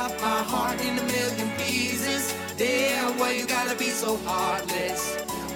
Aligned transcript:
cut 0.00 0.22
my 0.22 0.42
heart 0.52 0.80
in 0.80 0.98
a 0.98 1.02
million 1.02 1.50
pieces. 1.58 2.34
Damn, 2.56 3.18
why 3.18 3.32
you 3.32 3.46
gotta 3.46 3.76
be 3.76 3.90
so 4.02 4.16
heartless? 4.24 5.02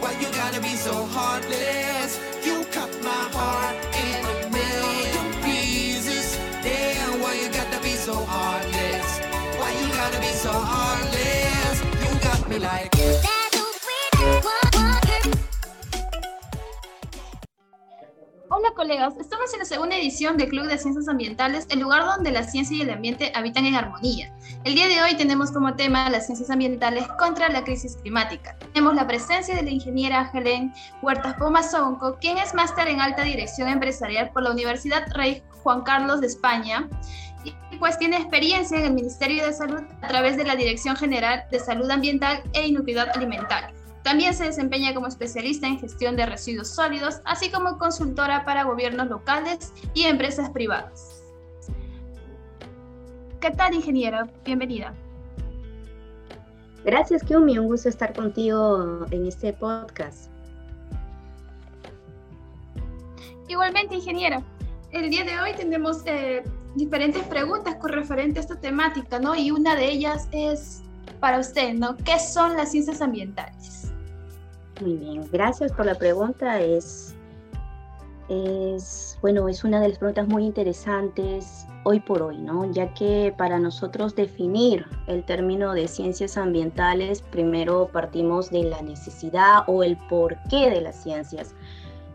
Why 0.01 0.13
you 0.21 0.29
gotta 0.33 0.61
be 0.61 0.75
so 0.87 0.95
heartless? 1.17 2.21
You 2.45 2.57
cut 2.77 2.93
my 3.03 3.25
heart 3.37 3.77
in 4.07 4.21
a 4.33 4.37
million 4.59 5.27
pieces. 5.47 6.37
Damn, 6.63 7.23
why 7.23 7.33
you 7.41 7.49
gotta 7.61 7.81
be 7.83 7.95
so 8.07 8.17
heartless? 8.35 9.09
Why 9.59 9.71
you 9.81 9.89
gotta 10.01 10.21
be 10.21 10.33
so 10.47 10.53
heartless? 10.53 11.77
You 12.05 12.13
got 12.21 12.47
me 12.51 12.59
like. 12.59 13.34
Colegas, 18.85 19.15
estamos 19.19 19.51
en 19.55 19.61
la 19.61 19.65
segunda 19.65 19.97
edición 19.97 20.37
del 20.37 20.51
Club 20.51 20.67
de 20.67 20.77
Ciencias 20.77 21.09
Ambientales, 21.09 21.67
el 21.71 21.81
lugar 21.81 22.05
donde 22.05 22.31
la 22.31 22.43
ciencia 22.43 22.77
y 22.77 22.83
el 22.83 22.91
ambiente 22.91 23.33
habitan 23.35 23.65
en 23.65 23.77
armonía. 23.77 24.31
El 24.63 24.75
día 24.75 24.89
de 24.89 25.01
hoy 25.01 25.17
tenemos 25.17 25.51
como 25.53 25.75
tema 25.75 26.11
las 26.11 26.27
ciencias 26.27 26.51
ambientales 26.51 27.07
contra 27.19 27.49
la 27.49 27.65
crisis 27.65 27.97
climática. 27.97 28.59
Tenemos 28.75 28.95
la 28.95 29.07
presencia 29.07 29.57
de 29.57 29.63
la 29.63 29.71
ingeniera 29.71 30.31
Helen 30.35 30.75
Huertas 31.01 31.33
Pomazonco, 31.39 32.19
quien 32.21 32.37
es 32.37 32.53
máster 32.53 32.89
en 32.89 33.01
alta 33.01 33.23
dirección 33.23 33.71
empresarial 33.71 34.29
por 34.35 34.43
la 34.43 34.51
Universidad 34.51 35.11
Rey 35.15 35.43
Juan 35.63 35.81
Carlos 35.81 36.21
de 36.21 36.27
España 36.27 36.87
y 37.43 37.55
pues 37.79 37.97
tiene 37.97 38.19
experiencia 38.19 38.79
en 38.79 38.85
el 38.85 38.93
Ministerio 38.93 39.47
de 39.47 39.55
Salud 39.55 39.81
a 40.03 40.09
través 40.09 40.37
de 40.37 40.45
la 40.45 40.57
Dirección 40.57 40.95
General 40.95 41.45
de 41.51 41.59
Salud 41.59 41.91
Ambiental 41.91 42.43
e 42.53 42.67
Inocuidad 42.67 43.09
Alimentaria. 43.17 43.73
También 44.05 44.35
se 44.35 44.45
desempeña 44.45 44.93
como 44.93 45.07
especialista 45.07 45.67
en 45.67 45.79
gestión 45.79 46.15
de 46.15 46.27
residuos 46.27 46.69
sólidos, 46.69 47.23
así 47.25 47.51
como 47.51 47.79
consultora 47.79 48.45
para 48.45 48.65
gobiernos 48.65 49.09
locales 49.09 49.73
y 49.95 50.05
empresas 50.05 50.51
privadas. 50.51 51.23
¿Qué 53.41 53.51
tal, 53.51 53.73
ingeniera? 53.73 54.29
Bienvenida. 54.45 54.95
Gracias, 56.85 57.23
Kiumi. 57.23 57.59
Un 57.59 57.67
gusto 57.67 57.89
estar 57.89 58.15
contigo 58.15 59.07
en 59.11 59.27
este 59.27 59.55
podcast. 59.55 60.31
Igualmente, 63.49 63.95
ingeniera. 63.95 64.43
El 64.91 65.09
día 65.09 65.25
de 65.25 65.41
hoy 65.41 65.55
tenemos 65.57 66.03
eh, 66.05 66.43
diferentes 66.75 67.23
preguntas 67.23 67.77
con 67.77 67.91
referente 67.91 68.39
a 68.39 68.43
esta 68.43 68.61
temática, 68.61 69.19
¿no? 69.19 69.35
Y 69.35 69.51
una 69.51 69.75
de 69.75 69.91
ellas 69.91 70.29
es 70.31 70.83
para 71.21 71.39
usted, 71.39 71.73
¿no? 71.73 71.97
¿Qué 71.97 72.19
son 72.19 72.55
las 72.55 72.71
ciencias 72.71 73.01
ambientales? 73.01 73.84
Muy 74.81 74.95
bien, 74.95 75.29
gracias 75.31 75.71
por 75.73 75.87
la 75.87 75.95
pregunta. 75.95 76.61
Es, 76.61 77.15
es, 78.29 79.17
bueno, 79.23 79.49
es 79.49 79.63
una 79.63 79.81
de 79.81 79.91
las 79.91 79.99
preguntas 79.99 80.27
muy 80.27 80.45
interesantes 80.45 81.65
hoy 81.85 82.01
por 82.01 82.21
hoy, 82.23 82.39
¿no? 82.39 82.69
Ya 82.73 82.93
que 82.93 83.33
para 83.39 83.61
nosotros 83.61 84.17
definir 84.17 84.85
el 85.07 85.25
término 85.25 85.75
de 85.75 85.87
ciencias 85.87 86.37
ambientales, 86.37 87.23
primero 87.23 87.89
partimos 87.93 88.51
de 88.51 88.65
la 88.65 88.83
necesidad 88.83 89.63
o 89.69 89.85
el 89.85 89.97
porqué 90.09 90.71
de 90.71 90.81
las 90.81 90.97
ciencias 90.97 91.55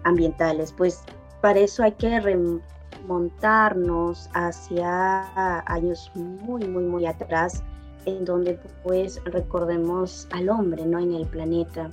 ambientales. 0.04 0.74
Pues 0.76 1.04
para 1.42 1.60
eso 1.60 1.84
hay 1.84 1.94
que 1.94 2.20
remontarnos 2.20 4.30
hacia 4.34 5.62
años 5.66 6.12
muy, 6.14 6.68
muy, 6.68 6.84
muy 6.84 7.06
atrás, 7.06 7.64
en 8.06 8.26
donde 8.26 8.60
pues 8.84 9.24
recordemos 9.24 10.28
al 10.32 10.50
hombre, 10.50 10.86
¿no? 10.86 11.00
En 11.00 11.14
el 11.14 11.26
planeta 11.26 11.90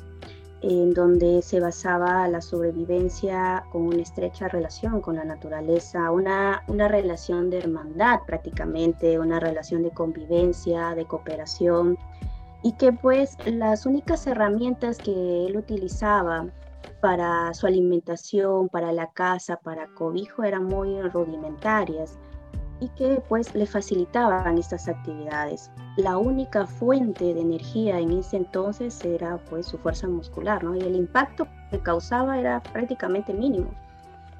en 0.63 0.95
donde 0.95 1.43
se 1.43 1.61
basaba 1.61 2.27
la 2.29 2.41
sobrevivencia 2.41 3.65
con 3.71 3.83
una 3.83 4.03
estrecha 4.03 4.49
relación 4.49 5.01
con 5.01 5.17
la 5.17 5.25
naturaleza, 5.25 6.11
una, 6.11 6.63
una 6.69 6.89
relación 6.89 7.51
de 7.51 7.59
hermandad 7.59 8.21
prácticamente, 8.27 9.19
una 9.19 9.39
relación 9.39 9.83
de 9.83 9.91
convivencia, 9.91 10.95
de 10.95 11.05
cooperación, 11.05 11.99
y 12.63 12.73
que 12.73 12.93
pues 12.93 13.37
las 13.47 13.87
únicas 13.87 14.27
herramientas 14.27 14.99
que 14.99 15.47
él 15.47 15.57
utilizaba 15.57 16.47
para 17.01 17.53
su 17.55 17.67
alimentación, 17.67 18.69
para 18.69 18.93
la 18.93 19.11
casa, 19.13 19.57
para 19.57 19.87
cobijo 19.89 20.43
eran 20.43 20.65
muy 20.65 21.01
rudimentarias 21.03 22.19
y 22.81 22.89
que 22.91 23.23
pues 23.29 23.55
le 23.55 23.67
facilitaban 23.67 24.59
estas 24.59 24.89
actividades. 24.89 25.71
La 25.97 26.19
única 26.19 26.67
fuente 26.67 27.33
de 27.35 27.41
energía 27.41 27.99
en 27.99 28.13
ese 28.13 28.37
entonces 28.37 29.03
era 29.05 29.39
pues 29.49 29.67
su 29.67 29.79
fuerza 29.79 30.09
muscular, 30.09 30.63
¿no? 30.63 30.77
Y 30.77 30.81
el 30.81 30.95
impacto 30.95 31.47
que 31.71 31.79
causaba 31.79 32.39
era 32.39 32.63
prácticamente 32.63 33.33
mínimo. 33.33 33.71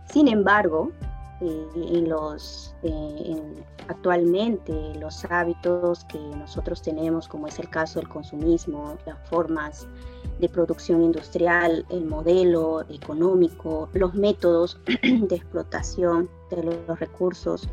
Sin 0.05 0.29
embargo, 0.29 0.93
eh, 1.41 1.67
en 1.75 2.09
los, 2.09 2.75
eh, 2.83 3.43
actualmente 3.89 4.73
los 4.99 5.23
hábitos 5.27 6.05
que 6.05 6.19
nosotros 6.19 6.81
tenemos, 6.81 7.29
como 7.29 7.47
es 7.47 7.59
el 7.59 7.69
caso 7.69 7.99
del 8.01 8.09
consumismo, 8.09 8.97
las 9.05 9.19
formas 9.29 9.87
de 10.41 10.49
producción 10.49 11.03
industrial, 11.03 11.85
el 11.91 12.07
modelo 12.07 12.83
económico, 12.89 13.91
los 13.93 14.15
métodos 14.15 14.81
de 15.03 15.37
explotación 15.37 16.31
de 16.51 16.63
los 16.63 16.99
recursos, 16.99 17.69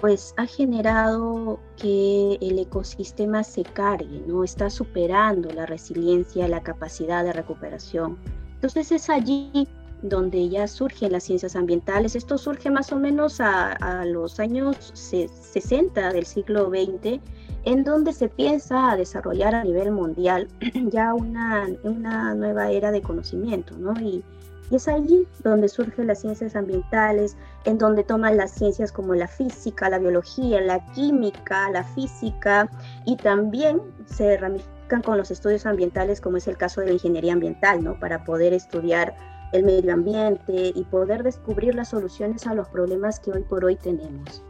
pues 0.00 0.34
ha 0.36 0.46
generado 0.46 1.58
que 1.76 2.38
el 2.40 2.58
ecosistema 2.58 3.42
se 3.44 3.62
cargue, 3.62 4.22
¿no? 4.26 4.44
Está 4.44 4.70
superando 4.70 5.50
la 5.50 5.66
resiliencia, 5.66 6.48
la 6.48 6.62
capacidad 6.62 7.24
de 7.24 7.32
recuperación. 7.32 8.18
Entonces 8.54 8.92
es 8.92 9.10
allí 9.10 9.68
donde 10.02 10.48
ya 10.48 10.66
surgen 10.68 11.12
las 11.12 11.24
ciencias 11.24 11.56
ambientales. 11.56 12.16
Esto 12.16 12.38
surge 12.38 12.70
más 12.70 12.92
o 12.92 12.96
menos 12.96 13.40
a, 13.40 14.04
los 14.04 14.38
años 14.40 14.76
60 14.94 16.12
del 16.12 16.26
siglo 16.26 16.68
XX, 16.68 17.20
en 17.64 17.84
donde 17.84 18.12
se 18.12 18.28
piensa 18.28 18.96
desarrollar 18.96 19.54
a 19.54 19.64
nivel 19.64 19.90
mundial 19.90 20.48
ya 20.90 21.14
una, 21.14 21.66
una 21.82 22.34
nueva 22.34 22.70
era 22.70 22.92
de 22.92 23.02
conocimiento, 23.02 23.76
¿no? 23.76 23.92
Y, 24.00 24.22
y 24.70 24.76
es 24.76 24.88
allí 24.88 25.26
donde 25.42 25.68
surgen 25.68 26.06
las 26.06 26.20
ciencias 26.20 26.56
ambientales, 26.56 27.36
en 27.64 27.78
donde 27.78 28.04
toman 28.04 28.36
las 28.36 28.52
ciencias 28.52 28.92
como 28.92 29.14
la 29.14 29.28
física, 29.28 29.88
la 29.88 29.98
biología, 29.98 30.60
la 30.60 30.84
química, 30.92 31.70
la 31.70 31.84
física 31.84 32.68
y 33.04 33.16
también 33.16 33.80
se 34.06 34.36
ramifican 34.36 35.02
con 35.02 35.18
los 35.18 35.30
estudios 35.30 35.66
ambientales 35.66 36.20
como 36.20 36.36
es 36.36 36.48
el 36.48 36.56
caso 36.56 36.80
de 36.80 36.88
la 36.88 36.92
ingeniería 36.94 37.32
ambiental, 37.32 37.82
¿no? 37.82 37.98
Para 37.98 38.24
poder 38.24 38.52
estudiar 38.52 39.14
el 39.52 39.64
medio 39.64 39.92
ambiente 39.92 40.72
y 40.74 40.84
poder 40.84 41.22
descubrir 41.22 41.74
las 41.74 41.90
soluciones 41.90 42.46
a 42.46 42.54
los 42.54 42.68
problemas 42.68 43.20
que 43.20 43.32
hoy 43.32 43.42
por 43.42 43.64
hoy 43.64 43.76
tenemos. 43.76 44.42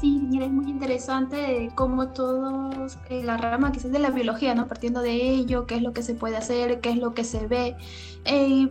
Sí, 0.00 0.28
es 0.40 0.50
muy 0.50 0.68
interesante 0.70 1.70
cómo 1.74 2.08
todos, 2.08 2.98
eh, 3.08 3.22
la 3.22 3.36
rama 3.36 3.70
quizás 3.70 3.92
de 3.92 3.98
la 3.98 4.10
biología, 4.10 4.54
¿no? 4.54 4.66
Partiendo 4.66 5.00
de 5.00 5.12
ello, 5.12 5.66
qué 5.66 5.76
es 5.76 5.82
lo 5.82 5.92
que 5.92 6.02
se 6.02 6.14
puede 6.14 6.36
hacer, 6.36 6.80
qué 6.80 6.90
es 6.90 6.96
lo 6.96 7.14
que 7.14 7.24
se 7.24 7.46
ve. 7.46 7.76
Eh, 8.24 8.68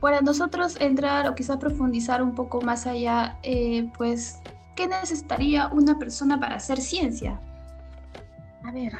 para 0.00 0.20
nosotros 0.20 0.76
entrar 0.80 1.28
o 1.28 1.34
quizás 1.34 1.56
profundizar 1.56 2.22
un 2.22 2.34
poco 2.34 2.60
más 2.60 2.86
allá, 2.86 3.38
eh, 3.42 3.90
pues, 3.96 4.40
¿qué 4.76 4.86
necesitaría 4.86 5.68
una 5.68 5.98
persona 5.98 6.38
para 6.38 6.56
hacer 6.56 6.80
ciencia? 6.80 7.40
A 8.64 8.72
ver, 8.72 8.92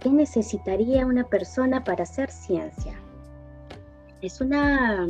¿qué 0.00 0.08
necesitaría 0.10 1.04
una 1.04 1.24
persona 1.24 1.84
para 1.84 2.04
hacer 2.04 2.30
ciencia? 2.30 2.94
Es 4.22 4.40
una 4.40 5.06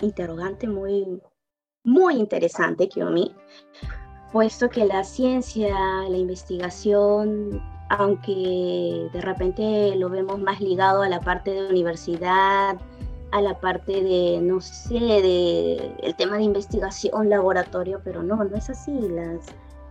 interrogante 0.00 0.66
muy, 0.66 1.20
muy 1.84 2.14
interesante, 2.14 2.88
Kiyomi, 2.88 3.34
puesto 4.32 4.68
que 4.68 4.84
la 4.86 5.04
ciencia, 5.04 5.74
la 6.08 6.16
investigación, 6.16 7.62
aunque 7.90 9.08
de 9.12 9.20
repente 9.20 9.94
lo 9.96 10.08
vemos 10.08 10.40
más 10.40 10.60
ligado 10.60 11.02
a 11.02 11.08
la 11.08 11.20
parte 11.20 11.50
de 11.50 11.68
universidad, 11.68 12.78
a 13.32 13.40
la 13.40 13.58
parte 13.58 14.02
de, 14.02 14.40
no 14.42 14.60
sé, 14.60 14.94
de 14.94 15.94
el 16.02 16.14
tema 16.16 16.36
de 16.36 16.44
investigación, 16.44 17.28
laboratorio, 17.28 18.00
pero 18.04 18.22
no, 18.22 18.44
no 18.44 18.56
es 18.56 18.70
así. 18.70 18.92
Las, 19.08 19.46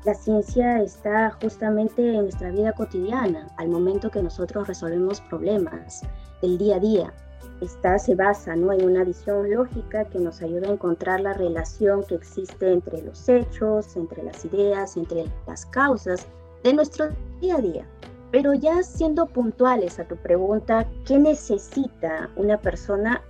la 0.06 0.14
ciencia 0.14 0.82
está 0.82 1.32
justamente 1.41 2.02
en 2.08 2.23
nuestra 2.23 2.52
vida 2.52 2.72
cotidiana, 2.73 3.47
al 3.58 3.70
momento 3.70 4.09
que 4.09 4.23
nosotros 4.23 4.67
resolvemos 4.67 5.22
problemas 5.22 6.02
del 6.41 6.58
día 6.58 6.78
a 6.78 6.79
día. 6.79 7.14
Esta 7.61 7.99
se 7.99 8.16
basa 8.16 8.55
¿no? 8.55 8.73
en 8.73 8.85
una 8.85 9.03
visión 9.03 9.52
lógica 9.52 10.05
que 10.05 10.20
nos 10.20 10.41
ayuda 10.41 10.67
a 10.67 10.73
encontrar 10.73 11.22
la 11.22 11.34
relación 11.34 12.03
que 12.03 12.16
existe 12.16 12.72
entre 12.72 13.02
los 13.03 13.29
hechos, 13.29 13.96
entre 13.96 14.23
las 14.23 14.44
ideas, 14.46 14.97
entre 14.97 15.26
las 15.46 15.66
causas 15.67 16.28
de 16.64 16.73
nuestro 16.73 17.09
día 17.40 17.58
a 17.58 17.61
día. 17.61 17.87
Pero 18.32 18.53
ya 18.53 18.82
siendo 18.82 19.28
puntuales 19.28 19.99
a 19.99 20.08
tu 20.08 20.16
pregunta, 20.16 20.87
¿qué 21.05 21.20
necesita 21.20 22.29
una 22.35 22.58
persona 22.58 23.22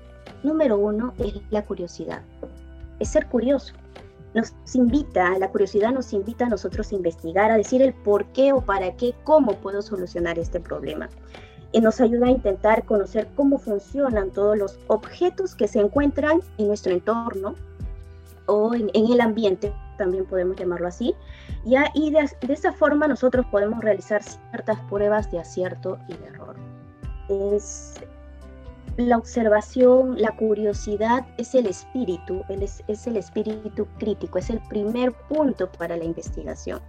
número 0.44 0.78
uno 0.78 1.14
es 1.18 1.34
la 1.50 1.64
curiosidad, 1.64 2.22
es 3.00 3.10
ser 3.10 3.28
curioso. 3.28 3.74
Nos 4.34 4.54
invita, 4.74 5.38
la 5.38 5.50
curiosidad 5.50 5.92
nos 5.92 6.14
invita 6.14 6.46
a 6.46 6.50
nosotros 6.50 6.92
a 6.92 6.96
investigar, 6.96 7.52
a 7.52 7.58
decir 7.58 7.82
el 7.82 7.94
por 7.94 8.26
qué 8.28 8.54
o 8.54 8.62
para 8.62 8.96
qué, 8.96 9.14
cómo 9.24 9.56
puedo 9.58 9.82
solucionar 9.82 10.40
este 10.40 10.60
problema. 10.60 11.10
Y 11.74 11.82
nos 11.82 12.00
ayuda 12.00 12.28
a 12.28 12.32
intentar 12.32 12.86
conocer 12.86 13.28
cómo 13.36 13.58
funcionan 13.58 14.32
todos 14.32 14.58
los 14.58 14.80
objetos 14.88 15.54
que 15.54 15.68
se 15.68 15.80
encuentran 15.80 16.42
en 16.58 16.68
nuestro 16.68 16.94
entorno 16.94 17.56
o 18.46 18.74
en, 18.74 18.90
el 18.94 19.22
ambiente 19.22 19.74
también 19.98 20.26
podemos 20.26 20.58
llamarlo 20.58 20.88
así, 20.88 21.14
y 21.64 22.12
de, 22.12 22.30
de 22.42 22.54
esa 22.54 22.74
forma 22.74 23.08
nosotros 23.08 23.46
podemos 23.52 23.84
realizar 23.84 24.24
ciertas 24.24 24.80
pruebas 24.90 25.30
de 25.32 25.40
acierto 25.40 26.00
y 26.08 26.14
de 26.14 26.26
error. 26.26 26.56
Es 27.30 28.02
la 28.98 29.18
observación, 29.18 30.20
la 30.20 30.36
curiosidad 30.36 31.26
es 31.38 31.56
el 31.56 31.68
espíritu, 31.68 32.44
es, 32.50 33.08
el 33.08 33.18
espíritu 33.18 33.88
crítico, 33.98 34.38
es 34.38 34.50
el 34.50 34.60
primer 34.70 35.14
punto 35.14 35.72
para 35.72 35.96
la 35.98 36.04
investigación. 36.04 36.82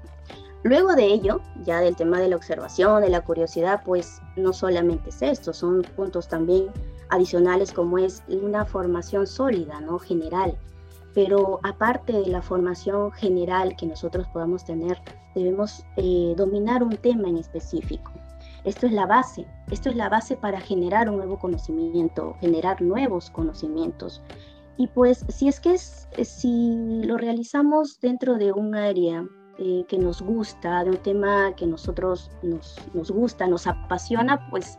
Luego 0.65 0.95
de 0.95 1.07
ello, 1.07 1.41
ya 1.65 1.81
del 1.81 1.97
tema 1.97 2.21
de 2.21 2.29
la 2.29 2.37
observación, 2.37 3.03
de 3.03 3.09
la 3.09 3.23
curiosidad, 3.23 3.83
pues 3.85 4.21
no 4.37 4.53
solamente 4.53 5.11
es 5.11 5.23
esto, 5.23 5.53
son 5.53 5.83
puntos 5.97 6.29
también 6.29 6.67
adicionales 7.09 7.73
como 7.73 7.99
es 7.99 8.23
una 8.29 8.65
formación 8.65 9.27
sólida, 9.27 9.81
¿no? 9.81 9.99
General. 9.99 10.57
Pero 11.15 11.61
aparte 11.63 12.13
de 12.13 12.27
la 12.27 12.43
formación 12.43 13.13
general 13.13 13.77
que 13.77 13.87
nosotros 13.87 14.27
podamos 14.33 14.65
tener, 14.65 14.99
debemos 15.35 15.85
eh, 15.97 16.35
dominar 16.37 16.83
un 16.83 16.97
tema 16.97 17.29
en 17.29 17.39
específico. 17.39 18.13
Esto 18.65 18.87
es 18.87 18.93
la 18.93 19.07
base, 19.07 19.47
esto 19.71 19.91
es 19.91 19.97
la 19.97 20.09
base 20.09 20.37
para 20.37 20.61
generar 20.61 21.09
un 21.11 21.17
nuevo 21.17 21.39
conocimiento, 21.39 22.37
generar 22.41 22.81
nuevos 22.81 23.31
conocimientos. 23.31 24.23
Y 24.77 24.87
pues 24.87 25.25
si 25.29 25.49
es 25.49 25.61
que 25.61 25.75
es, 25.75 26.09
si 26.23 27.03
lo 27.05 27.17
realizamos 27.17 28.01
dentro 28.01 28.37
de 28.37 28.53
un 28.53 28.75
área 28.75 29.27
eh, 29.59 29.85
que 29.89 29.99
nos 29.99 30.23
gusta, 30.23 30.85
de 30.85 30.91
un 30.91 30.97
tema 30.99 31.55
que 31.57 31.67
nosotros 31.67 32.31
nos, 32.43 32.77
nos 32.95 33.11
gusta, 33.11 33.47
nos 33.47 33.67
apasiona, 33.67 34.49
pues 34.51 34.79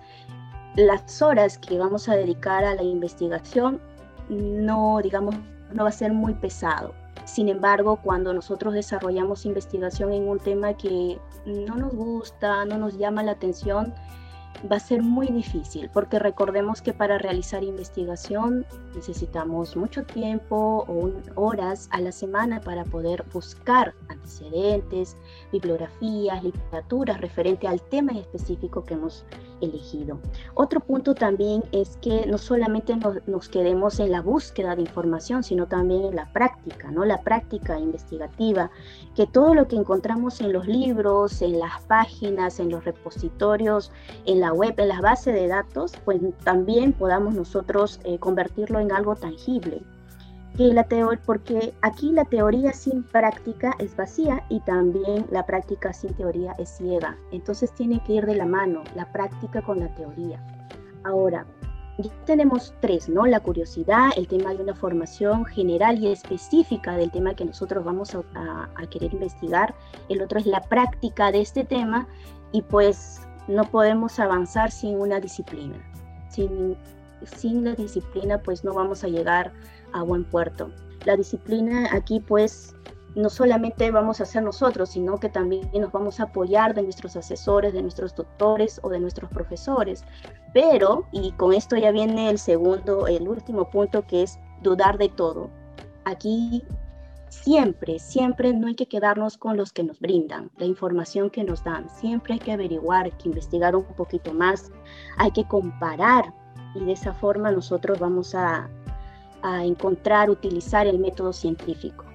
las 0.75 1.21
horas 1.21 1.57
que 1.57 1.77
vamos 1.77 2.09
a 2.09 2.15
dedicar 2.15 2.63
a 2.63 2.75
la 2.75 2.83
investigación 2.83 3.79
no, 4.29 4.99
digamos, 5.03 5.35
no 5.73 5.83
va 5.83 5.89
a 5.89 5.91
ser 5.91 6.13
muy 6.13 6.33
pesado. 6.33 6.93
Sin 7.25 7.49
embargo, 7.49 7.99
cuando 8.03 8.33
nosotros 8.33 8.73
desarrollamos 8.73 9.45
investigación 9.45 10.11
en 10.11 10.27
un 10.27 10.39
tema 10.39 10.75
que 10.75 11.19
no 11.45 11.75
nos 11.75 11.93
gusta, 11.93 12.65
no 12.65 12.77
nos 12.77 12.97
llama 12.97 13.23
la 13.23 13.31
atención, 13.31 13.93
va 14.71 14.77
a 14.77 14.79
ser 14.79 15.01
muy 15.01 15.27
difícil 15.27 15.89
porque 15.91 16.19
recordemos 16.19 16.81
que 16.81 16.93
para 16.93 17.17
realizar 17.17 17.63
investigación 17.63 18.65
necesitamos 18.95 19.75
mucho 19.75 20.03
tiempo 20.03 20.85
o 20.87 21.11
horas 21.35 21.89
a 21.91 21.99
la 21.99 22.11
semana 22.11 22.61
para 22.61 22.85
poder 22.85 23.25
buscar 23.33 23.93
antecedentes, 24.09 25.17
bibliografías, 25.51 26.43
literaturas 26.43 27.19
referente 27.19 27.67
al 27.67 27.81
tema 27.81 28.13
específico 28.13 28.83
que 28.83 28.93
hemos 28.93 29.25
elegido. 29.61 30.19
Otro 30.53 30.79
punto 30.79 31.13
también 31.15 31.63
es 31.71 31.97
que 31.97 32.25
no 32.27 32.37
solamente 32.37 32.95
nos, 33.27 33.49
quedemos 33.49 33.99
en 33.99 34.11
la 34.11 34.21
búsqueda 34.21 34.75
de 34.75 34.81
información, 34.81 35.43
sino 35.43 35.67
también 35.67 36.05
en 36.05 36.15
la 36.15 36.31
práctica, 36.31 36.91
¿no? 36.91 37.05
La 37.05 37.21
práctica 37.21 37.79
investigativa, 37.79 38.71
que 39.15 39.27
todo 39.27 39.53
lo 39.53 39.67
que 39.67 39.75
encontramos 39.75 40.41
en 40.41 40.53
los 40.53 40.67
libros, 40.67 41.41
en 41.41 41.59
las 41.59 41.81
páginas, 41.83 42.59
en 42.59 42.69
los 42.69 42.83
repositorios, 42.83 43.91
en 44.25 44.39
la 44.39 44.53
web, 44.53 44.73
en 44.77 44.87
las 44.87 45.01
bases 45.01 45.33
de 45.33 45.47
datos, 45.47 45.93
pues 46.05 46.21
también 46.43 46.93
podamos 46.93 47.35
nosotros 47.35 47.99
eh, 48.03 48.19
convertirlo 48.19 48.79
en 48.79 48.91
algo 48.91 49.15
tangible. 49.15 49.83
Que 50.57 50.65
la 50.65 50.85
porque 51.25 51.73
aquí 51.81 52.11
la 52.11 52.25
teoría 52.25 52.73
sin 52.73 53.03
práctica 53.03 53.73
es 53.79 53.95
vacía 53.95 54.43
y 54.49 54.59
también 54.59 55.25
la 55.31 55.45
práctica 55.45 55.91
sin 55.93 56.13
teoría 56.13 56.53
es 56.59 56.69
ciega. 56.77 57.17
Entonces 57.31 57.73
tiene 57.73 58.03
que 58.03 58.13
ir 58.13 58.25
de 58.25 58.35
la 58.35 58.45
mano 58.45 58.83
la 58.95 59.11
práctica 59.11 59.63
con 59.63 59.79
la 59.79 59.93
teoría. 59.95 60.39
Ahora, 61.03 61.47
ya 61.97 62.11
tenemos 62.25 62.73
tres, 62.81 63.09
¿no? 63.09 63.25
La 63.25 63.39
curiosidad, 63.39 64.09
el 64.15 64.27
tema 64.27 64.53
de 64.53 64.61
una 64.61 64.75
formación 64.75 65.45
general 65.45 65.97
y 65.99 66.11
específica 66.11 66.97
del 66.97 67.09
tema 67.09 67.35
que 67.35 67.45
nosotros 67.45 67.83
vamos 67.83 68.15
a, 68.15 68.69
a 68.75 68.87
querer 68.87 69.13
investigar. 69.13 69.73
El 70.09 70.21
otro 70.21 70.39
es 70.39 70.45
la 70.45 70.61
práctica 70.61 71.31
de 71.31 71.41
este 71.41 71.63
tema 71.63 72.07
y 72.51 72.61
pues 72.61 73.21
no 73.47 73.63
podemos 73.65 74.19
avanzar 74.19 74.71
sin 74.71 74.99
una 74.99 75.19
disciplina. 75.19 75.75
Sin, 76.29 76.77
sin 77.25 77.63
la 77.63 77.75
disciplina 77.75 78.41
pues 78.41 78.63
no 78.63 78.73
vamos 78.73 79.03
a 79.03 79.07
llegar 79.07 79.51
a 79.93 80.03
buen 80.03 80.23
puerto. 80.23 80.71
La 81.05 81.15
disciplina 81.15 81.89
aquí 81.91 82.19
pues 82.19 82.75
no 83.15 83.29
solamente 83.29 83.91
vamos 83.91 84.19
a 84.19 84.23
hacer 84.23 84.43
nosotros, 84.43 84.89
sino 84.89 85.19
que 85.19 85.29
también 85.29 85.69
nos 85.73 85.91
vamos 85.91 86.19
a 86.19 86.23
apoyar 86.23 86.73
de 86.73 86.83
nuestros 86.83 87.15
asesores, 87.15 87.73
de 87.73 87.81
nuestros 87.81 88.15
doctores 88.15 88.79
o 88.83 88.89
de 88.89 88.99
nuestros 88.99 89.29
profesores. 89.29 90.03
Pero, 90.53 91.07
y 91.11 91.31
con 91.33 91.53
esto 91.53 91.75
ya 91.75 91.91
viene 91.91 92.29
el 92.29 92.39
segundo, 92.39 93.07
el 93.07 93.27
último 93.27 93.69
punto 93.69 94.05
que 94.07 94.23
es 94.23 94.39
dudar 94.61 94.97
de 94.97 95.09
todo. 95.09 95.49
Aquí 96.05 96.63
siempre, 97.29 97.99
siempre 97.99 98.53
no 98.53 98.67
hay 98.67 98.75
que 98.75 98.87
quedarnos 98.87 99.37
con 99.37 99.57
los 99.57 99.71
que 99.73 99.83
nos 99.83 99.99
brindan, 99.99 100.51
la 100.57 100.65
información 100.65 101.29
que 101.29 101.43
nos 101.43 101.63
dan. 101.63 101.89
Siempre 101.89 102.33
hay 102.33 102.39
que 102.39 102.51
averiguar, 102.51 103.05
hay 103.05 103.11
que 103.11 103.29
investigar 103.29 103.75
un 103.75 103.83
poquito 103.83 104.33
más, 104.33 104.71
hay 105.17 105.31
que 105.31 105.47
comparar 105.47 106.33
y 106.75 106.83
de 106.83 106.91
esa 106.91 107.13
forma 107.13 107.51
nosotros 107.51 107.99
vamos 107.99 108.35
a, 108.35 108.69
a 109.41 109.63
encontrar, 109.65 110.29
utilizar 110.29 110.87
el 110.87 110.99
método 110.99 111.33
científico. 111.33 112.05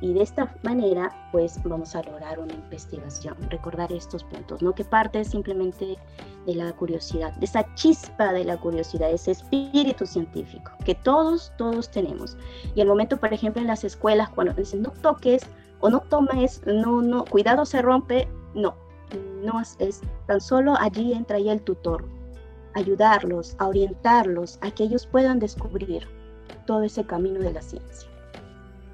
Y 0.00 0.12
de 0.12 0.22
esta 0.22 0.54
manera, 0.62 1.10
pues 1.32 1.58
vamos 1.64 1.96
a 1.96 2.02
lograr 2.02 2.38
una 2.38 2.52
investigación. 2.52 3.36
Recordar 3.48 3.90
estos 3.90 4.22
puntos, 4.24 4.60
¿no? 4.60 4.74
Que 4.74 4.84
parte 4.84 5.24
simplemente 5.24 5.96
de 6.46 6.54
la 6.54 6.72
curiosidad, 6.72 7.32
de 7.36 7.46
esa 7.46 7.64
chispa 7.74 8.32
de 8.32 8.44
la 8.44 8.58
curiosidad, 8.58 9.10
ese 9.10 9.30
espíritu 9.30 10.04
científico 10.04 10.72
que 10.84 10.94
todos, 10.94 11.52
todos 11.56 11.90
tenemos. 11.90 12.36
Y 12.74 12.82
el 12.82 12.88
momento, 12.88 13.16
por 13.16 13.32
ejemplo, 13.32 13.62
en 13.62 13.68
las 13.68 13.84
escuelas, 13.84 14.28
cuando 14.30 14.52
dicen 14.52 14.82
no 14.82 14.90
toques 14.90 15.46
o 15.80 15.88
no 15.88 16.00
tomes, 16.00 16.60
no, 16.66 17.00
no, 17.00 17.24
cuidado 17.24 17.64
se 17.64 17.80
rompe, 17.80 18.28
no, 18.54 18.74
no 19.42 19.60
es 19.78 20.02
tan 20.26 20.40
solo 20.40 20.74
allí 20.78 21.12
entra 21.12 21.38
ya 21.38 21.52
el 21.52 21.62
tutor, 21.62 22.04
ayudarlos, 22.74 23.56
a 23.58 23.68
orientarlos, 23.68 24.58
a 24.60 24.70
que 24.70 24.84
ellos 24.84 25.06
puedan 25.06 25.38
descubrir 25.38 26.06
todo 26.66 26.82
ese 26.82 27.04
camino 27.04 27.40
de 27.40 27.52
la 27.52 27.62
ciencia. 27.62 28.08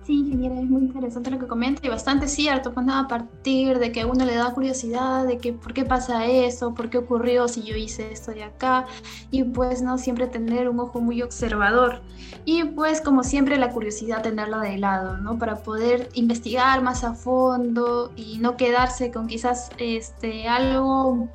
Sí, 0.06 0.14
ingeniera, 0.14 0.58
es 0.58 0.68
muy 0.68 0.82
interesante 0.82 1.30
lo 1.30 1.38
que 1.38 1.46
comenta 1.46 1.86
y 1.86 1.90
bastante 1.90 2.26
cierto, 2.26 2.72
pues 2.72 2.86
a 2.90 3.06
partir 3.06 3.78
de 3.78 3.92
que 3.92 4.00
a 4.00 4.06
uno 4.06 4.24
le 4.24 4.34
da 4.34 4.52
curiosidad 4.52 5.26
de 5.26 5.36
que 5.36 5.52
por 5.52 5.74
qué 5.74 5.84
pasa 5.84 6.24
eso, 6.24 6.74
por 6.74 6.88
qué 6.88 6.98
ocurrió 6.98 7.46
si 7.48 7.62
yo 7.62 7.76
hice 7.76 8.10
esto 8.10 8.32
de 8.32 8.44
acá 8.44 8.86
y 9.30 9.44
pues 9.44 9.82
no 9.82 9.98
siempre 9.98 10.26
tener 10.26 10.70
un 10.70 10.80
ojo 10.80 11.00
muy 11.00 11.20
observador 11.22 12.00
y 12.46 12.64
pues 12.64 13.02
como 13.02 13.22
siempre 13.22 13.58
la 13.58 13.70
curiosidad 13.70 14.22
tenerla 14.22 14.60
de 14.60 14.78
lado, 14.78 15.18
¿no? 15.18 15.38
Para 15.38 15.56
poder 15.56 16.08
investigar 16.14 16.82
más 16.82 17.04
a 17.04 17.14
fondo 17.14 18.10
y 18.16 18.38
no 18.38 18.56
quedarse 18.56 19.12
con 19.12 19.26
quizás 19.26 19.70
este 19.78 20.48
algo 20.48 21.28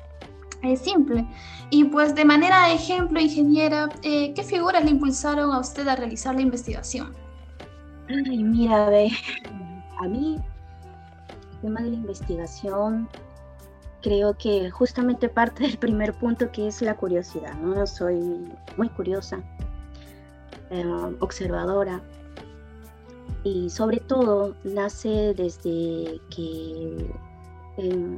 eh, 0.72 0.76
simple. 0.76 1.26
Y 1.70 1.84
pues 1.84 2.14
de 2.14 2.24
manera 2.24 2.68
de 2.68 2.74
ejemplo, 2.74 3.20
ingeniera, 3.20 3.88
eh, 4.02 4.32
¿qué 4.34 4.42
figuras 4.42 4.84
le 4.84 4.90
impulsaron 4.90 5.52
a 5.52 5.58
usted 5.58 5.86
a 5.88 5.96
realizar 5.96 6.34
la 6.34 6.42
investigación? 6.42 7.12
Ay, 8.08 8.42
mira, 8.42 8.86
a 8.86 10.08
mí 10.08 10.36
el 11.52 11.60
tema 11.60 11.80
de 11.80 11.90
la 11.90 11.96
investigación 11.96 13.08
creo 14.02 14.36
que 14.38 14.70
justamente 14.70 15.28
parte 15.28 15.64
del 15.64 15.78
primer 15.78 16.14
punto 16.14 16.50
que 16.52 16.68
es 16.68 16.80
la 16.82 16.96
curiosidad, 16.96 17.54
¿no? 17.54 17.86
Soy 17.86 18.48
muy 18.76 18.88
curiosa, 18.90 19.40
eh, 20.70 20.84
observadora 21.20 22.00
y 23.42 23.70
sobre 23.70 23.98
todo 23.98 24.54
nace 24.64 25.34
desde 25.34 26.20
que 26.30 27.10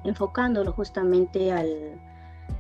enfocándolo 0.05 0.73
justamente 0.73 1.53
al, 1.53 2.01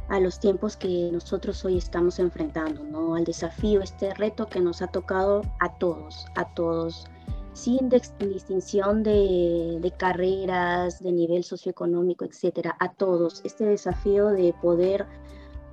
a 0.08 0.20
los 0.20 0.40
tiempos 0.40 0.76
que 0.76 1.10
nosotros 1.12 1.64
hoy 1.64 1.78
estamos 1.78 2.18
enfrentando, 2.18 2.82
¿no? 2.84 3.14
Al 3.14 3.24
desafío, 3.24 3.82
este 3.82 4.14
reto 4.14 4.46
que 4.46 4.60
nos 4.60 4.80
ha 4.82 4.86
tocado 4.86 5.42
a 5.60 5.72
todos, 5.78 6.26
a 6.34 6.46
todos, 6.54 7.06
sin 7.52 7.88
distinción 7.88 9.02
de, 9.02 9.92
carreras, 9.98 11.02
de 11.02 11.12
nivel 11.12 11.44
socioeconómico, 11.44 12.24
etcétera, 12.24 12.76
a 12.78 12.92
todos. 12.92 13.42
Este 13.44 13.64
desafío 13.64 14.28
de 14.28 14.54
poder 14.62 15.06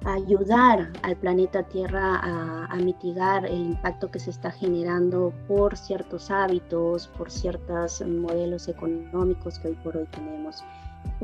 ayudar 0.03 0.91
al 1.03 1.15
planeta 1.17 1.63
Tierra 1.63 2.19
a, 2.21 2.75
mitigar 2.77 3.45
el 3.45 3.59
impacto 3.59 4.11
que 4.11 4.19
se 4.19 4.31
está 4.31 4.51
generando 4.51 5.31
por 5.47 5.77
ciertos 5.77 6.29
hábitos, 6.29 7.07
por 7.17 7.31
ciertos 7.31 8.01
modelos 8.01 8.67
económicos 8.67 9.59
que 9.59 9.69
hoy 9.69 9.75
por 9.75 9.95
hoy 9.95 10.05
tenemos 10.11 10.63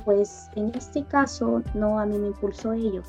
pues 0.05 0.50
en 0.55 0.71
este 0.75 1.03
caso 1.05 1.61
no 1.73 2.00
a 2.00 2.05
mí 2.05 2.17
me 2.17 2.27
impulsó 2.27 2.73
ello, 2.73 3.03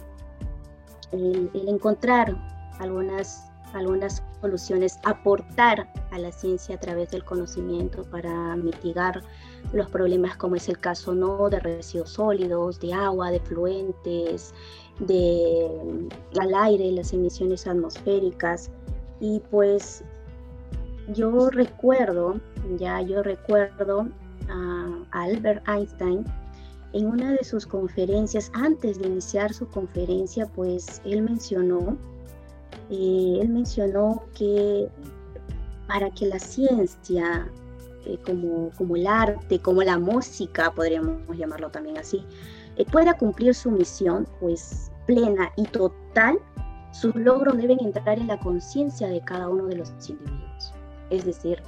el, 1.12 1.50
encontrar 1.69 2.37
algunas, 2.79 3.50
algunas 3.75 4.23
soluciones, 4.41 4.99
aportar 5.05 5.88
a 6.11 6.19
la 6.19 6.33
ciencia 6.33 6.76
a 6.76 6.81
través 6.81 7.11
del 7.11 7.25
conocimiento 7.25 8.02
para 8.05 8.57
mitigar 8.57 9.23
los 9.73 9.88
problemas 9.91 10.37
como 10.37 10.57
es 10.57 10.69
el 10.69 10.79
caso 10.79 11.14
no 11.14 11.49
de 11.49 11.61
residuos 11.61 12.11
sólidos, 12.11 12.81
de 12.81 12.93
agua, 12.93 13.31
de 13.31 13.41
fluentes, 13.41 14.52
de 15.00 16.09
al 16.41 16.55
aire, 16.55 16.91
las 16.93 17.12
emisiones 17.12 17.67
atmosféricas. 17.67 18.71
Y 19.21 19.41
pues 19.50 20.05
yo 21.09 21.50
recuerdo, 21.50 22.41
ya 22.76 23.00
yo 23.02 23.23
recuerdo 23.23 24.09
a 24.49 24.88
Albert 25.12 25.67
Einstein, 25.69 26.25
en 26.93 27.07
una 27.07 27.33
de 27.33 27.45
sus 27.45 27.67
conferencias, 27.67 28.51
antes 28.55 28.99
de 28.99 29.09
iniciar 29.09 29.53
su 29.53 29.67
conferencia, 29.69 30.47
pues 30.47 31.01
él 31.05 31.23
mencionó, 31.23 31.97
eh, 32.91 33.39
él 33.41 33.49
mencionó 33.49 34.25
que 34.35 34.89
para 35.89 36.11
que 36.11 36.27
la 36.27 36.39
ciencia, 36.39 37.51
eh, 38.05 38.19
como, 38.25 38.71
como 38.77 38.97
el 38.97 39.07
arte, 39.07 39.59
como 39.59 39.83
la 39.83 39.99
música, 39.99 40.71
podríamos 40.71 41.37
llamarlo 41.37 41.71
también 41.71 41.99
así, 41.99 42.25
eh, 42.77 42.85
pueda 42.91 43.15
cumplir 43.15 43.55
su 43.55 43.71
misión, 43.71 44.27
pues 44.41 44.91
plena 45.07 45.51
y 45.57 45.65
total, 45.65 46.39
sus 46.93 47.15
logros 47.15 47.57
deben 47.57 47.81
entrar 47.81 48.19
en 48.19 48.27
la 48.27 48.39
conciencia 48.39 49.09
de 49.09 49.21
cada 49.23 49.49
uno 49.49 49.65
de 49.67 49.77
los 49.77 49.91
individuos. 50.09 50.75
Es 51.11 51.25
decir, 51.25 51.63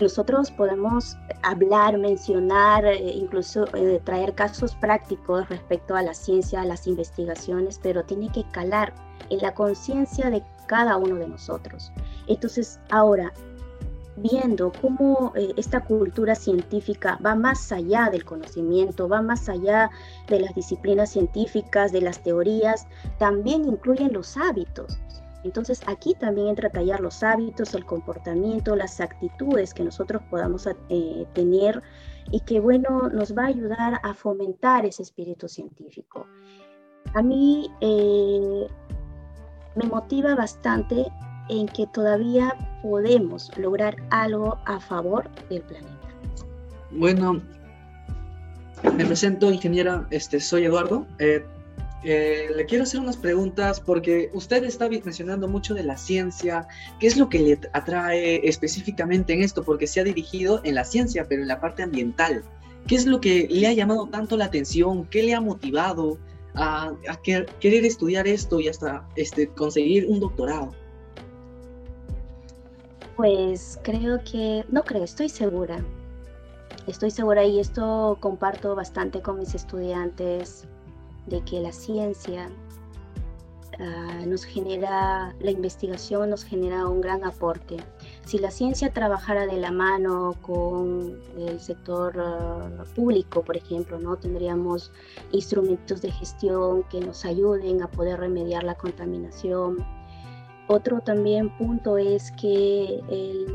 nosotros 0.00 0.50
podemos 0.50 1.16
hablar, 1.42 1.96
mencionar, 1.96 2.84
eh, 2.84 3.12
incluso 3.14 3.64
eh, 3.74 4.00
traer 4.04 4.34
casos 4.34 4.74
prácticos 4.74 5.48
respecto 5.48 5.94
a 5.94 6.02
la 6.02 6.12
ciencia, 6.12 6.60
a 6.60 6.66
las 6.66 6.86
investigaciones, 6.86 7.80
pero 7.82 8.04
tiene 8.04 8.30
que 8.30 8.44
calar 8.50 8.92
en 9.30 9.38
la 9.38 9.54
conciencia 9.54 10.30
de 10.30 10.42
cada 10.66 10.96
uno 10.96 11.16
de 11.16 11.28
nosotros. 11.28 11.92
Entonces, 12.26 12.78
ahora, 12.90 13.32
viendo 14.16 14.72
cómo 14.82 15.32
eh, 15.34 15.52
esta 15.56 15.80
cultura 15.80 16.34
científica 16.34 17.18
va 17.24 17.34
más 17.34 17.72
allá 17.72 18.10
del 18.10 18.24
conocimiento, 18.24 19.08
va 19.08 19.22
más 19.22 19.48
allá 19.48 19.90
de 20.28 20.40
las 20.40 20.54
disciplinas 20.54 21.10
científicas, 21.10 21.92
de 21.92 22.02
las 22.02 22.22
teorías, 22.22 22.86
también 23.18 23.64
incluyen 23.64 24.12
los 24.12 24.36
hábitos. 24.36 24.98
Entonces 25.44 25.80
aquí 25.86 26.14
también 26.14 26.48
entra 26.48 26.68
a 26.68 26.72
tallar 26.72 27.00
los 27.00 27.22
hábitos, 27.22 27.74
el 27.74 27.84
comportamiento, 27.84 28.74
las 28.74 29.00
actitudes 29.00 29.72
que 29.72 29.84
nosotros 29.84 30.22
podamos 30.30 30.66
eh, 30.66 31.26
tener 31.34 31.82
y 32.30 32.40
que 32.40 32.60
bueno, 32.60 33.08
nos 33.10 33.36
va 33.36 33.44
a 33.44 33.46
ayudar 33.46 34.00
a 34.02 34.14
fomentar 34.14 34.84
ese 34.84 35.02
espíritu 35.02 35.48
científico. 35.48 36.26
A 37.14 37.22
mí 37.22 37.70
eh, 37.80 38.66
me 39.76 39.84
motiva 39.84 40.34
bastante 40.34 41.06
en 41.48 41.66
que 41.68 41.86
todavía 41.88 42.56
podemos 42.82 43.56
lograr 43.56 43.96
algo 44.10 44.58
a 44.66 44.80
favor 44.80 45.30
del 45.48 45.62
planeta. 45.62 45.96
Bueno, 46.90 47.40
me 48.96 49.04
presento, 49.04 49.50
ingeniera, 49.50 50.06
este, 50.10 50.40
soy 50.40 50.64
Eduardo. 50.64 51.06
Eh, 51.18 51.44
eh, 52.04 52.48
le 52.54 52.66
quiero 52.66 52.84
hacer 52.84 53.00
unas 53.00 53.16
preguntas 53.16 53.80
porque 53.80 54.30
usted 54.32 54.64
está 54.64 54.88
mencionando 54.88 55.48
mucho 55.48 55.74
de 55.74 55.82
la 55.82 55.96
ciencia. 55.96 56.68
¿Qué 57.00 57.06
es 57.06 57.16
lo 57.16 57.28
que 57.28 57.38
le 57.40 57.60
atrae 57.72 58.46
específicamente 58.46 59.32
en 59.32 59.42
esto? 59.42 59.64
Porque 59.64 59.86
se 59.86 60.00
ha 60.00 60.04
dirigido 60.04 60.60
en 60.64 60.74
la 60.74 60.84
ciencia, 60.84 61.26
pero 61.28 61.42
en 61.42 61.48
la 61.48 61.60
parte 61.60 61.82
ambiental. 61.82 62.44
¿Qué 62.86 62.94
es 62.94 63.06
lo 63.06 63.20
que 63.20 63.48
le 63.50 63.66
ha 63.66 63.72
llamado 63.72 64.08
tanto 64.08 64.36
la 64.36 64.44
atención? 64.44 65.06
¿Qué 65.06 65.22
le 65.22 65.34
ha 65.34 65.40
motivado 65.40 66.18
a, 66.54 66.92
querer 67.22 67.84
estudiar 67.84 68.26
esto 68.28 68.60
y 68.60 68.68
hasta 68.68 69.06
este, 69.16 69.48
conseguir 69.48 70.06
un 70.06 70.20
doctorado? 70.20 70.74
Pues 73.16 73.80
creo 73.82 74.22
que, 74.22 74.64
no 74.68 74.84
creo, 74.84 75.02
estoy 75.02 75.28
segura. 75.28 75.84
Estoy 76.86 77.10
segura 77.10 77.44
y 77.44 77.58
esto 77.58 78.18
comparto 78.20 78.76
bastante 78.76 79.22
con 79.22 79.38
mis 79.38 79.54
estudiantes 79.54 80.68
de 81.26 81.40
que 81.42 81.60
la 81.60 81.72
ciencia 81.72 82.48
ah, 83.78 84.22
nos 84.26 84.44
genera, 84.44 85.34
la 85.40 85.50
investigación 85.50 86.30
nos 86.30 86.44
genera 86.44 86.86
un 86.86 87.00
gran 87.00 87.24
aporte. 87.24 87.76
Si 88.24 88.38
la 88.38 88.50
ciencia 88.50 88.92
trabajara 88.92 89.46
de 89.46 89.56
la 89.58 89.70
mano 89.70 90.34
con 90.42 91.20
el 91.36 91.60
sector 91.60 92.14
ah, 92.18 92.84
público, 92.94 93.42
por 93.42 93.56
ejemplo, 93.56 93.98
¿no? 93.98 94.16
tendríamos 94.16 94.92
instrumentos 95.32 96.02
de 96.02 96.10
gestión 96.10 96.84
que 96.84 97.00
nos 97.00 97.24
ayuden 97.24 97.82
a 97.82 97.88
poder 97.88 98.20
remediar 98.20 98.64
la 98.64 98.74
contaminación. 98.74 99.84
Otro 100.68 101.00
también 101.00 101.56
punto 101.58 101.96
es 101.96 102.32
que 102.32 103.00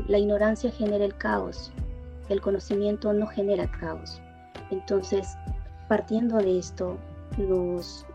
la 0.08 0.16
ignorancia 0.16 0.70
genera 0.70 1.04
el 1.04 1.14
caos, 1.14 1.70
el 2.30 2.40
conocimiento 2.40 3.12
no 3.12 3.26
genera 3.26 3.70
caos. 3.70 4.22
Entonces, 4.70 5.36
partiendo 5.88 6.38
de 6.38 6.58
esto, 6.58 6.96
nos 7.38 8.06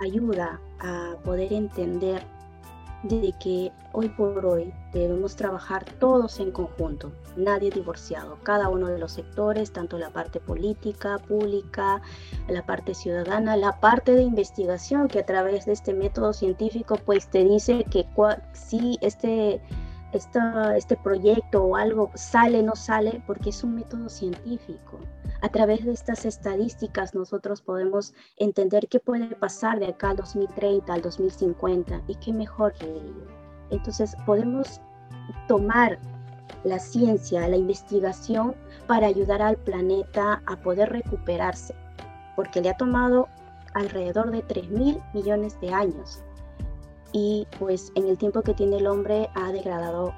ayuda 0.00 0.60
a 0.80 1.16
poder 1.24 1.52
entender 1.52 2.22
de 3.02 3.32
que 3.40 3.72
hoy 3.92 4.08
por 4.08 4.44
hoy 4.44 4.72
debemos 4.92 5.36
trabajar 5.36 5.84
todos 5.98 6.40
en 6.40 6.50
conjunto, 6.50 7.12
nadie 7.36 7.70
divorciado, 7.70 8.38
cada 8.42 8.68
uno 8.68 8.88
de 8.88 8.98
los 8.98 9.12
sectores, 9.12 9.72
tanto 9.72 9.98
la 9.98 10.10
parte 10.10 10.40
política, 10.40 11.18
pública, 11.18 12.00
la 12.48 12.64
parte 12.64 12.94
ciudadana, 12.94 13.56
la 13.56 13.78
parte 13.80 14.12
de 14.12 14.22
investigación 14.22 15.08
que 15.08 15.20
a 15.20 15.26
través 15.26 15.66
de 15.66 15.72
este 15.72 15.92
método 15.94 16.32
científico 16.32 16.96
pues 17.04 17.28
te 17.28 17.44
dice 17.44 17.84
que 17.84 18.06
si 18.54 18.98
este, 19.02 19.60
este 20.12 20.96
proyecto 20.96 21.62
o 21.62 21.76
algo 21.76 22.10
sale, 22.14 22.62
no 22.62 22.74
sale, 22.74 23.22
porque 23.26 23.50
es 23.50 23.62
un 23.62 23.76
método 23.76 24.08
científico 24.08 24.98
a 25.40 25.48
través 25.48 25.84
de 25.84 25.92
estas 25.92 26.24
estadísticas 26.24 27.14
nosotros 27.14 27.62
podemos 27.62 28.14
entender 28.36 28.88
qué 28.88 29.00
puede 29.00 29.34
pasar 29.36 29.78
de 29.78 29.86
acá 29.86 30.10
al 30.10 30.16
2030, 30.16 30.92
al 30.92 31.02
2050 31.02 32.02
y 32.06 32.14
qué 32.16 32.32
mejor 32.32 32.72
que 32.74 32.86
ello. 32.86 33.26
Entonces 33.70 34.16
podemos 34.26 34.80
tomar 35.48 35.98
la 36.64 36.78
ciencia, 36.78 37.48
la 37.48 37.56
investigación 37.56 38.54
para 38.86 39.06
ayudar 39.06 39.42
al 39.42 39.56
planeta 39.56 40.42
a 40.46 40.56
poder 40.56 40.90
recuperarse, 40.90 41.74
porque 42.34 42.60
le 42.60 42.70
ha 42.70 42.76
tomado 42.76 43.28
alrededor 43.74 44.30
de 44.30 44.42
3 44.42 44.70
mil 44.70 44.98
millones 45.12 45.60
de 45.60 45.72
años 45.72 46.22
y 47.12 47.46
pues 47.58 47.92
en 47.94 48.06
el 48.08 48.18
tiempo 48.18 48.42
que 48.42 48.54
tiene 48.54 48.76
el 48.76 48.86
hombre 48.86 49.30
ha 49.34 49.52
degradado 49.52 50.14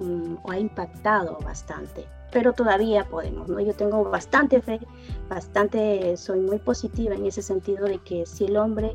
mm, 0.00 0.36
o 0.42 0.50
ha 0.50 0.58
impactado 0.58 1.38
bastante 1.44 2.06
pero 2.32 2.54
todavía 2.54 3.04
podemos, 3.04 3.48
¿no? 3.48 3.60
Yo 3.60 3.74
tengo 3.74 4.02
bastante 4.04 4.60
fe, 4.62 4.80
bastante, 5.28 6.16
soy 6.16 6.40
muy 6.40 6.58
positiva 6.58 7.14
en 7.14 7.26
ese 7.26 7.42
sentido 7.42 7.84
de 7.84 7.98
que 7.98 8.24
si 8.24 8.46
el 8.46 8.56
hombre, 8.56 8.94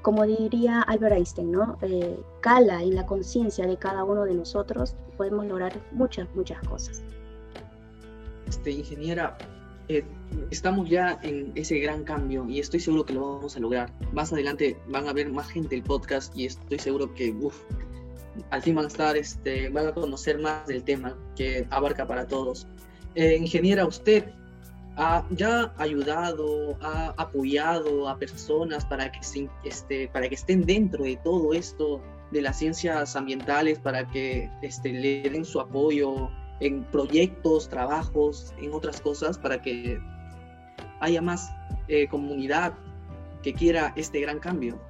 como 0.00 0.24
diría 0.24 0.82
Albert 0.82 1.16
Einstein, 1.16 1.50
¿no? 1.50 1.76
Eh, 1.82 2.18
cala 2.40 2.82
en 2.82 2.94
la 2.94 3.04
conciencia 3.04 3.66
de 3.66 3.76
cada 3.76 4.04
uno 4.04 4.24
de 4.24 4.34
nosotros, 4.34 4.94
podemos 5.16 5.44
lograr 5.46 5.72
muchas, 5.90 6.28
muchas 6.36 6.60
cosas. 6.68 7.02
Este, 8.46 8.70
ingeniera, 8.70 9.36
eh, 9.88 10.04
estamos 10.52 10.88
ya 10.88 11.18
en 11.22 11.50
ese 11.56 11.80
gran 11.80 12.04
cambio 12.04 12.46
y 12.48 12.60
estoy 12.60 12.78
seguro 12.78 13.04
que 13.04 13.12
lo 13.12 13.34
vamos 13.34 13.56
a 13.56 13.60
lograr. 13.60 13.92
Más 14.12 14.32
adelante 14.32 14.78
van 14.88 15.08
a 15.08 15.12
ver 15.12 15.30
más 15.32 15.48
gente 15.48 15.74
el 15.74 15.82
podcast 15.82 16.34
y 16.36 16.46
estoy 16.46 16.78
seguro 16.78 17.12
que, 17.12 17.32
uff, 17.32 17.60
al 18.50 18.62
fin 18.62 18.74
van 18.74 18.84
a 18.84 18.88
estar, 18.88 19.16
este, 19.16 19.68
van 19.68 19.88
a 19.88 19.92
conocer 19.92 20.38
más 20.38 20.66
del 20.66 20.82
tema 20.82 21.16
que 21.36 21.66
abarca 21.70 22.06
para 22.06 22.26
todos. 22.26 22.66
Eh, 23.14 23.36
ingeniera, 23.36 23.86
usted 23.86 24.24
ha, 24.96 25.24
ya 25.30 25.72
ha 25.76 25.82
ayudado, 25.82 26.76
ha 26.80 27.14
apoyado 27.16 28.08
a 28.08 28.18
personas 28.18 28.84
para 28.84 29.10
que, 29.10 29.20
este, 29.64 30.08
para 30.08 30.28
que 30.28 30.34
estén 30.34 30.64
dentro 30.64 31.04
de 31.04 31.16
todo 31.16 31.52
esto 31.54 32.02
de 32.30 32.42
las 32.42 32.58
ciencias 32.58 33.16
ambientales, 33.16 33.78
para 33.78 34.06
que 34.08 34.50
este, 34.62 34.92
le 34.92 35.22
den 35.22 35.44
su 35.44 35.60
apoyo 35.60 36.30
en 36.60 36.84
proyectos, 36.84 37.68
trabajos, 37.68 38.52
en 38.60 38.72
otras 38.72 39.00
cosas, 39.00 39.38
para 39.38 39.62
que 39.62 39.98
haya 41.00 41.22
más 41.22 41.50
eh, 41.88 42.08
comunidad 42.08 42.74
que 43.42 43.54
quiera 43.54 43.92
este 43.96 44.20
gran 44.20 44.40
cambio. 44.40 44.80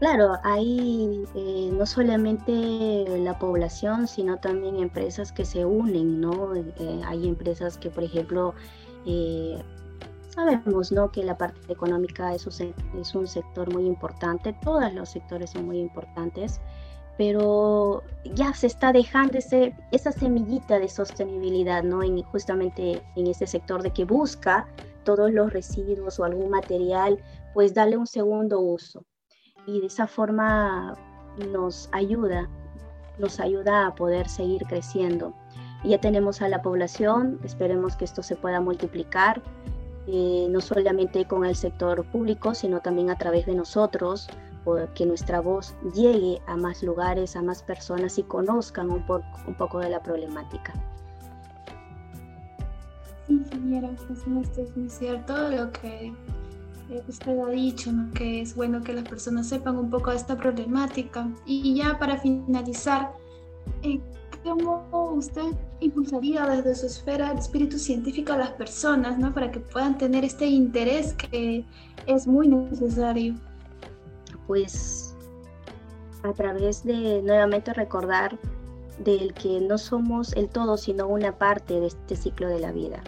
Claro, 0.00 0.36
hay 0.42 1.24
eh, 1.34 1.70
no 1.72 1.86
solamente 1.86 3.04
la 3.20 3.38
población, 3.38 4.08
sino 4.08 4.38
también 4.38 4.76
empresas 4.76 5.32
que 5.32 5.44
se 5.44 5.64
unen, 5.64 6.20
¿no? 6.20 6.54
Eh, 6.54 7.00
hay 7.06 7.28
empresas 7.28 7.78
que, 7.78 7.90
por 7.90 8.02
ejemplo, 8.02 8.54
eh, 9.06 9.62
sabemos, 10.30 10.90
¿no? 10.92 11.10
Que 11.12 11.22
la 11.22 11.38
parte 11.38 11.72
económica 11.72 12.34
es 12.34 12.46
un, 12.46 13.26
sector 13.26 13.72
muy 13.72 13.86
importante, 13.86 14.52
todos 14.64 14.92
los 14.92 15.10
sectores 15.10 15.50
son 15.50 15.66
muy 15.66 15.78
importantes, 15.78 16.60
pero 17.16 18.02
ya 18.34 18.52
se 18.52 18.66
está 18.66 18.92
dejando 18.92 19.38
ese, 19.38 19.76
esa 19.92 20.10
semillita 20.10 20.80
de 20.80 20.88
sostenibilidad, 20.88 21.84
¿no? 21.84 22.02
En, 22.02 22.20
justamente 22.24 23.00
en 23.16 23.26
ese 23.28 23.46
sector 23.46 23.82
de 23.82 23.92
que 23.92 24.04
busca 24.04 24.66
todos 25.04 25.30
los 25.30 25.52
residuos 25.52 26.18
o 26.18 26.24
algún 26.24 26.50
material, 26.50 27.22
pues 27.54 27.74
darle 27.74 27.96
un 27.96 28.08
segundo 28.08 28.60
uso 28.60 29.04
y 29.66 29.80
de 29.80 29.86
esa 29.86 30.06
forma 30.06 30.96
nos 31.52 31.88
ayuda, 31.92 32.48
nos 33.18 33.40
ayuda 33.40 33.86
a 33.86 33.94
poder 33.94 34.28
seguir 34.28 34.62
creciendo. 34.66 35.34
ya 35.84 36.00
tenemos 36.00 36.40
a 36.40 36.48
la 36.48 36.62
población, 36.62 37.38
esperemos 37.44 37.96
que 37.96 38.06
esto 38.06 38.22
se 38.22 38.36
pueda 38.36 38.60
multiplicar, 38.60 39.42
eh, 40.06 40.46
no 40.50 40.60
solamente 40.60 41.26
con 41.26 41.44
el 41.44 41.54
sector 41.54 42.04
público, 42.10 42.54
sino 42.54 42.80
también 42.80 43.10
a 43.10 43.18
través 43.18 43.44
de 43.46 43.54
nosotros, 43.54 44.28
que 44.94 45.04
nuestra 45.04 45.40
voz 45.40 45.74
llegue 45.94 46.40
a 46.46 46.56
más 46.56 46.82
lugares, 46.82 47.36
a 47.36 47.42
más 47.42 47.62
personas 47.62 48.18
y 48.18 48.22
conozcan 48.22 48.90
un, 48.90 49.04
un 49.46 49.54
poco 49.54 49.78
de 49.78 49.90
la 49.90 50.02
problemática. 50.02 50.72
Sí, 53.26 53.34
ingeniera, 53.34 53.90
pues 54.06 54.20
es 54.58 54.76
muy 54.76 54.88
cierto 54.88 55.50
lo 55.50 55.70
que 55.72 56.14
usted 57.08 57.38
ha 57.38 57.50
dicho, 57.50 57.90
que 58.14 58.42
es 58.42 58.54
bueno 58.54 58.82
que 58.82 58.92
las 58.92 59.08
personas 59.08 59.48
sepan 59.48 59.76
un 59.76 59.90
poco 59.90 60.10
de 60.10 60.16
esta 60.16 60.36
problemática. 60.36 61.28
Y 61.46 61.74
ya 61.74 61.98
para 61.98 62.18
finalizar, 62.18 63.12
eh, 63.82 64.00
¿cómo 64.42 65.12
usted 65.14 65.52
impulsaría 65.80 66.46
desde 66.46 66.74
su 66.74 66.86
esfera 66.86 67.32
el 67.32 67.38
espíritu 67.38 67.78
científico 67.78 68.32
a 68.32 68.38
las 68.38 68.50
personas 68.50 69.18
¿no? 69.18 69.32
para 69.32 69.50
que 69.50 69.60
puedan 69.60 69.96
tener 69.98 70.24
este 70.24 70.46
interés 70.46 71.14
que 71.14 71.64
es 72.06 72.26
muy 72.26 72.48
necesario? 72.48 73.34
Pues 74.46 75.14
a 76.22 76.32
través 76.32 76.84
de 76.84 77.22
nuevamente 77.22 77.72
recordar 77.72 78.38
del 78.98 79.34
que 79.34 79.60
no 79.60 79.76
somos 79.76 80.32
el 80.34 80.48
todo, 80.48 80.76
sino 80.76 81.08
una 81.08 81.36
parte 81.36 81.80
de 81.80 81.88
este 81.88 82.16
ciclo 82.16 82.48
de 82.48 82.60
la 82.60 82.72
vida 82.72 83.02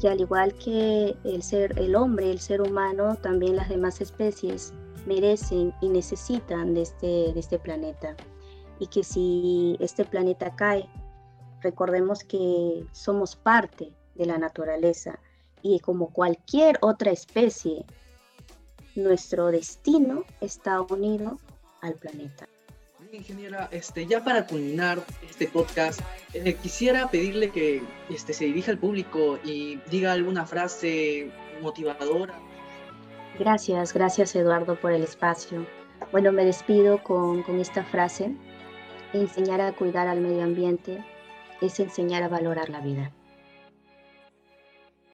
que 0.00 0.08
al 0.08 0.20
igual 0.20 0.54
que 0.54 1.16
el 1.24 1.42
ser 1.42 1.78
el 1.78 1.94
hombre, 1.96 2.30
el 2.30 2.40
ser 2.40 2.60
humano, 2.60 3.16
también 3.16 3.56
las 3.56 3.68
demás 3.68 4.00
especies 4.00 4.72
merecen 5.06 5.72
y 5.80 5.88
necesitan 5.88 6.74
de 6.74 6.82
este, 6.82 7.32
de 7.32 7.40
este 7.40 7.58
planeta. 7.58 8.16
Y 8.78 8.88
que 8.88 9.04
si 9.04 9.76
este 9.80 10.04
planeta 10.04 10.54
cae, 10.56 10.88
recordemos 11.62 12.24
que 12.24 12.84
somos 12.92 13.36
parte 13.36 13.92
de 14.14 14.26
la 14.26 14.38
naturaleza 14.38 15.18
y 15.62 15.80
como 15.80 16.12
cualquier 16.12 16.78
otra 16.82 17.10
especie, 17.10 17.84
nuestro 18.94 19.46
destino 19.46 20.24
está 20.40 20.80
unido 20.82 21.38
al 21.80 21.94
planeta 21.94 22.48
ingeniera, 23.16 23.68
este, 23.70 24.06
ya 24.06 24.22
para 24.22 24.46
culminar 24.46 24.98
este 25.28 25.46
podcast, 25.46 26.00
eh, 26.32 26.54
quisiera 26.54 27.08
pedirle 27.08 27.50
que 27.50 27.82
este, 28.10 28.32
se 28.32 28.44
dirija 28.46 28.70
al 28.70 28.78
público 28.78 29.38
y 29.44 29.78
diga 29.90 30.12
alguna 30.12 30.46
frase 30.46 31.30
motivadora. 31.62 32.34
Gracias, 33.38 33.92
gracias 33.92 34.34
Eduardo 34.36 34.76
por 34.76 34.92
el 34.92 35.02
espacio. 35.02 35.66
Bueno, 36.12 36.32
me 36.32 36.44
despido 36.44 37.02
con, 37.02 37.42
con 37.42 37.60
esta 37.60 37.84
frase. 37.84 38.32
Enseñar 39.12 39.60
a 39.60 39.72
cuidar 39.72 40.08
al 40.08 40.20
medio 40.20 40.42
ambiente 40.42 41.04
es 41.60 41.80
enseñar 41.80 42.22
a 42.22 42.28
valorar 42.28 42.68
la 42.68 42.80
vida. 42.80 43.10